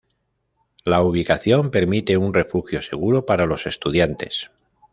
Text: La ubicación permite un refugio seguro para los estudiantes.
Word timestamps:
La 0.83 1.03
ubicación 1.03 1.69
permite 1.69 2.17
un 2.17 2.33
refugio 2.33 2.81
seguro 2.81 3.27
para 3.27 3.45
los 3.45 3.67
estudiantes. 3.67 4.49